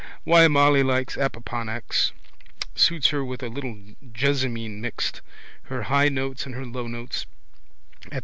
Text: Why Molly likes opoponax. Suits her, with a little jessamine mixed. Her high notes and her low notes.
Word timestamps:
Why 0.23 0.47
Molly 0.47 0.81
likes 0.81 1.15
opoponax. 1.15 2.11
Suits 2.73 3.09
her, 3.09 3.23
with 3.23 3.43
a 3.43 3.49
little 3.49 3.77
jessamine 4.11 4.81
mixed. 4.81 5.21
Her 5.65 5.83
high 5.83 6.09
notes 6.09 6.47
and 6.47 6.55
her 6.55 6.65
low 6.65 6.87
notes. 6.87 7.27